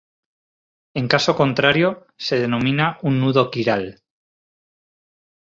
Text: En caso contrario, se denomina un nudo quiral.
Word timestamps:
En 0.95 1.07
caso 1.07 1.35
contrario, 1.35 2.07
se 2.17 2.39
denomina 2.39 2.97
un 3.03 3.19
nudo 3.19 3.51
quiral. 3.51 4.01